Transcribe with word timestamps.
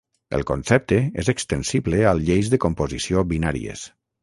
El 0.35 0.45
concepte 0.51 0.97
és 1.25 1.29
extensible 1.33 2.01
a 2.13 2.15
lleis 2.31 2.51
de 2.55 2.61
composició 2.67 3.27
binàries. 3.37 3.89